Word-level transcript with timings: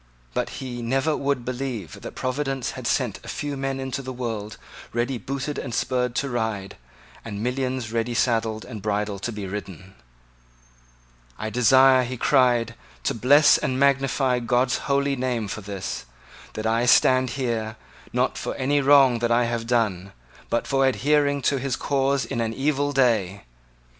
But 0.33 0.49
he 0.63 0.81
never 0.81 1.15
would 1.15 1.45
believe 1.45 2.01
that 2.01 2.15
Providence 2.15 2.71
had 2.71 2.87
sent 2.87 3.19
a 3.23 3.27
few 3.27 3.55
men 3.55 3.79
into 3.79 4.01
the 4.01 4.11
world 4.11 4.57
ready 4.93 5.19
booted 5.19 5.59
and 5.59 5.75
spurred 5.75 6.15
to 6.15 6.27
ride, 6.29 6.75
and 7.23 7.43
millions 7.43 7.91
ready 7.91 8.15
saddled 8.15 8.65
and 8.65 8.81
bridled 8.81 9.21
to 9.21 9.31
be 9.31 9.45
ridden. 9.45 9.93
"I 11.37 11.51
desire," 11.51 12.01
he 12.03 12.17
cried, 12.17 12.73
"to 13.03 13.13
bless 13.13 13.59
and 13.59 13.79
magnify 13.79 14.39
God's 14.39 14.79
holy 14.89 15.15
name 15.15 15.47
for 15.47 15.61
this, 15.61 16.05
that 16.53 16.65
I 16.65 16.87
stand 16.87 17.31
here, 17.37 17.75
not 18.11 18.39
for 18.39 18.55
any 18.55 18.81
wrong 18.81 19.19
that 19.19 19.31
I 19.31 19.43
have 19.45 19.67
done, 19.67 20.13
but 20.49 20.65
for 20.65 20.87
adhering 20.87 21.43
to 21.43 21.59
his 21.59 21.75
cause 21.75 22.25
in 22.25 22.41
an 22.41 22.55
evil 22.55 22.91
day. 22.91 23.43